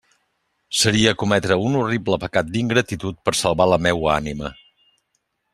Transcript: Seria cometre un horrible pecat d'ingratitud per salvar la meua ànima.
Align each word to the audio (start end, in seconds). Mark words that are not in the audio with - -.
Seria 0.77 1.13
cometre 1.23 1.57
un 1.67 1.77
horrible 1.81 2.19
pecat 2.25 2.49
d'ingratitud 2.55 3.23
per 3.29 3.37
salvar 3.43 3.71
la 3.75 3.81
meua 3.89 4.13
ànima. 4.19 4.55